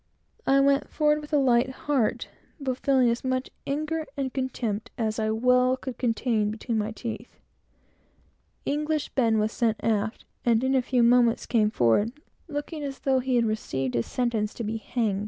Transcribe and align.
I 0.47 0.59
went 0.61 0.89
forward 0.89 1.21
with 1.21 1.31
a 1.31 1.37
light 1.37 1.69
heart, 1.85 2.27
but 2.59 2.79
feeling 2.79 3.07
as 3.11 3.21
angry, 3.23 3.49
and 3.67 4.09
as 4.17 4.23
much 4.23 4.33
contempt 4.33 4.89
as 4.97 5.19
I 5.19 5.27
could 5.27 5.43
well 5.43 5.77
contain 5.77 6.49
between 6.49 6.79
my 6.79 6.89
teeth. 6.89 7.39
English 8.65 9.09
Ben 9.09 9.37
was 9.37 9.51
sent 9.51 9.77
aft, 9.83 10.25
and 10.43 10.63
in 10.63 10.73
a 10.73 10.81
few 10.81 11.03
moments 11.03 11.45
came 11.45 11.69
forward, 11.69 12.13
looking 12.47 12.83
as 12.83 12.97
though 13.01 13.19
he 13.19 13.35
had 13.35 13.45
received 13.45 13.93
his 13.93 14.07
sentence 14.07 14.55
to 14.55 14.63
be 14.63 14.77
hung. 14.77 15.19